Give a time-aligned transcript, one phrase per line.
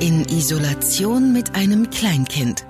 [0.00, 2.64] In Isolation mit einem Kleinkind.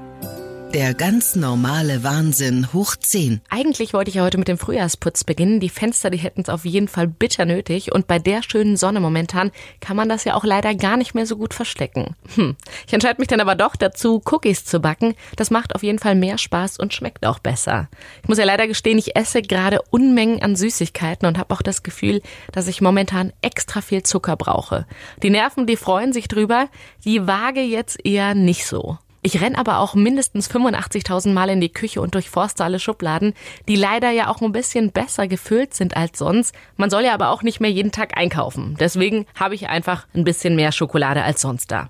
[0.75, 3.41] Der ganz normale Wahnsinn hoch 10.
[3.49, 5.61] Eigentlich wollte ich ja heute mit dem Frühjahrsputz beginnen.
[5.61, 7.91] Die Fenster, die hätten es auf jeden Fall bitter nötig.
[7.93, 9.51] Und bei der schönen Sonne momentan
[9.81, 12.17] kann man das ja auch leider gar nicht mehr so gut verstecken.
[12.35, 12.55] Hm.
[12.87, 15.15] Ich entscheide mich dann aber doch dazu, Cookies zu backen.
[15.37, 17.89] Das macht auf jeden Fall mehr Spaß und schmeckt auch besser.
[18.23, 21.83] Ich muss ja leider gestehen, ich esse gerade Unmengen an Süßigkeiten und habe auch das
[21.83, 22.21] Gefühl,
[22.53, 24.87] dass ich momentan extra viel Zucker brauche.
[25.23, 26.69] Die Nerven, die freuen sich drüber.
[27.07, 28.99] Die Waage jetzt eher nicht so.
[29.23, 33.35] Ich renn aber auch mindestens 85.000 Mal in die Küche und durchforste alle Schubladen,
[33.67, 36.55] die leider ja auch ein bisschen besser gefüllt sind als sonst.
[36.77, 38.77] Man soll ja aber auch nicht mehr jeden Tag einkaufen.
[38.79, 41.89] Deswegen habe ich einfach ein bisschen mehr Schokolade als sonst da.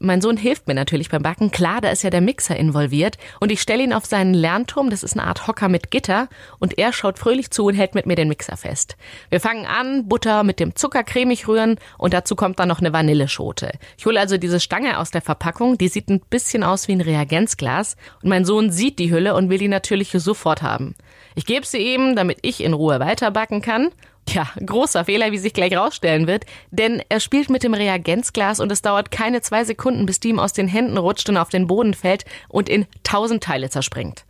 [0.00, 1.52] Mein Sohn hilft mir natürlich beim Backen.
[1.52, 3.16] Klar, da ist ja der Mixer involviert.
[3.38, 4.90] Und ich stelle ihn auf seinen Lernturm.
[4.90, 6.28] Das ist eine Art Hocker mit Gitter.
[6.58, 8.96] Und er schaut fröhlich zu und hält mit mir den Mixer fest.
[9.30, 11.78] Wir fangen an, Butter mit dem Zucker cremig rühren.
[11.96, 13.72] Und dazu kommt dann noch eine Vanilleschote.
[13.96, 15.78] Ich hole also diese Stange aus der Verpackung.
[15.78, 17.96] Die sieht ein bisschen aus wie ein Reagenzglas.
[18.20, 20.96] Und mein Sohn sieht die Hülle und will die natürlich sofort haben.
[21.36, 23.90] Ich gebe sie ihm, damit ich in Ruhe weiterbacken kann.
[24.26, 28.72] Tja, großer Fehler, wie sich gleich rausstellen wird, denn er spielt mit dem Reagenzglas und
[28.72, 31.66] es dauert keine zwei Sekunden, bis die ihm aus den Händen rutscht und auf den
[31.66, 34.24] Boden fällt und in tausend Teile zerspringt.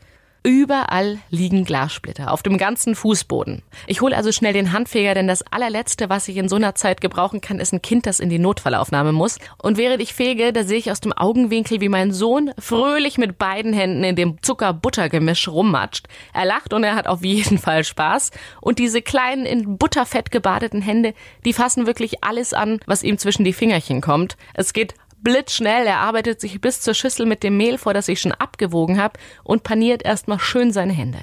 [0.47, 3.63] Überall liegen Glassplitter, auf dem ganzen Fußboden.
[3.87, 7.01] Ich hole also schnell den Handfeger, denn das allerletzte, was ich in so einer Zeit
[7.01, 9.39] gebrauchen kann, ist ein Kind, das in die Notfallaufnahme muss.
[9.63, 13.39] Und während ich fege, da sehe ich aus dem Augenwinkel, wie mein Sohn fröhlich mit
[13.39, 16.09] beiden Händen in dem Zucker-Butter-Gemisch rummatscht.
[16.35, 18.31] Er lacht und er hat auf jeden Fall Spaß.
[18.61, 21.15] Und diese kleinen, in Butterfett gebadeten Hände,
[21.47, 24.37] die fassen wirklich alles an, was ihm zwischen die Fingerchen kommt.
[24.53, 24.93] Es geht
[25.25, 25.87] blitzschnell.
[25.87, 29.19] Er arbeitet sich bis zur Schüssel mit dem Mehl vor, das ich schon abgewogen habe,
[29.43, 31.19] und paniert erstmal schön seine Hände.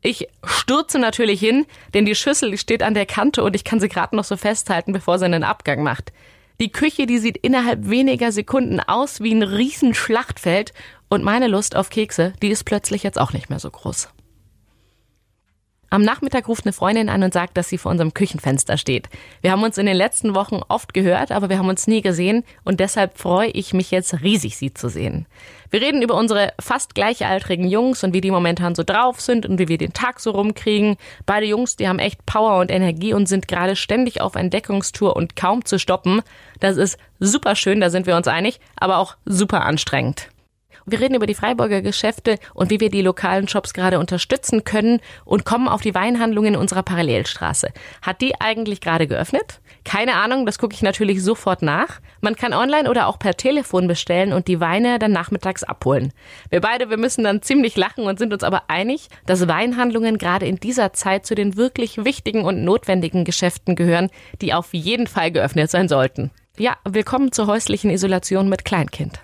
[0.00, 3.88] Ich stürze natürlich hin, denn die Schüssel steht an der Kante und ich kann sie
[3.88, 6.12] gerade noch so festhalten, bevor sie einen Abgang macht.
[6.60, 10.72] Die Küche, die sieht innerhalb weniger Sekunden aus wie ein Riesenschlachtfeld
[11.08, 14.08] und meine Lust auf Kekse, die ist plötzlich jetzt auch nicht mehr so groß.
[15.92, 19.10] Am Nachmittag ruft eine Freundin an und sagt, dass sie vor unserem Küchenfenster steht.
[19.42, 22.44] Wir haben uns in den letzten Wochen oft gehört, aber wir haben uns nie gesehen
[22.64, 25.26] und deshalb freue ich mich jetzt riesig, sie zu sehen.
[25.68, 29.58] Wir reden über unsere fast gleichaltrigen Jungs und wie die momentan so drauf sind und
[29.58, 30.96] wie wir den Tag so rumkriegen.
[31.26, 35.36] Beide Jungs, die haben echt Power und Energie und sind gerade ständig auf Entdeckungstour und
[35.36, 36.22] kaum zu stoppen.
[36.58, 40.31] Das ist super schön, da sind wir uns einig, aber auch super anstrengend.
[40.86, 45.00] Wir reden über die Freiburger Geschäfte und wie wir die lokalen Shops gerade unterstützen können
[45.24, 47.68] und kommen auf die Weinhandlungen in unserer Parallelstraße.
[48.02, 49.60] Hat die eigentlich gerade geöffnet?
[49.84, 52.00] Keine Ahnung, das gucke ich natürlich sofort nach.
[52.20, 56.12] Man kann online oder auch per Telefon bestellen und die Weine dann nachmittags abholen.
[56.50, 60.46] Wir beide, wir müssen dann ziemlich lachen und sind uns aber einig, dass Weinhandlungen gerade
[60.46, 64.10] in dieser Zeit zu den wirklich wichtigen und notwendigen Geschäften gehören,
[64.40, 66.30] die auf jeden Fall geöffnet sein sollten.
[66.58, 69.20] Ja, willkommen zur häuslichen Isolation mit Kleinkind.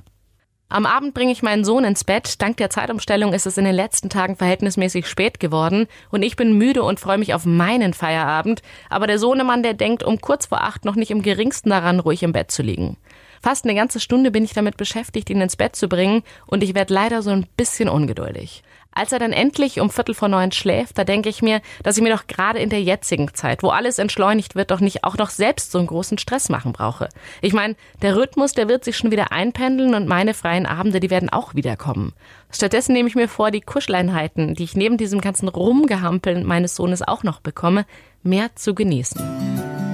[0.70, 2.42] Am Abend bringe ich meinen Sohn ins Bett.
[2.42, 6.58] Dank der Zeitumstellung ist es in den letzten Tagen verhältnismäßig spät geworden und ich bin
[6.58, 8.60] müde und freue mich auf meinen Feierabend.
[8.90, 12.22] Aber der Sohnemann, der denkt um kurz vor acht noch nicht im geringsten daran, ruhig
[12.22, 12.98] im Bett zu liegen.
[13.40, 16.74] Fast eine ganze Stunde bin ich damit beschäftigt, ihn ins Bett zu bringen und ich
[16.74, 18.62] werde leider so ein bisschen ungeduldig.
[18.98, 22.02] Als er dann endlich um Viertel vor neun schläft, da denke ich mir, dass ich
[22.02, 25.30] mir doch gerade in der jetzigen Zeit, wo alles entschleunigt wird, doch nicht auch noch
[25.30, 27.08] selbst so einen großen Stress machen brauche.
[27.40, 31.10] Ich meine, der Rhythmus, der wird sich schon wieder einpendeln und meine freien Abende, die
[31.10, 32.12] werden auch wiederkommen.
[32.50, 37.06] Stattdessen nehme ich mir vor, die Kuscheleinheiten, die ich neben diesem ganzen Rumgehampeln meines Sohnes
[37.06, 37.86] auch noch bekomme,
[38.24, 39.20] mehr zu genießen.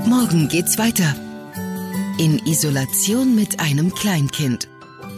[0.06, 1.14] Morgen geht's weiter.
[2.16, 4.66] In Isolation mit einem Kleinkind.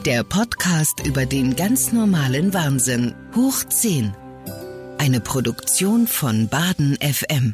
[0.06, 3.12] Der Podcast über den ganz normalen Wahnsinn.
[3.34, 4.15] Hoch 10.
[4.99, 7.53] Eine Produktion von Baden FM.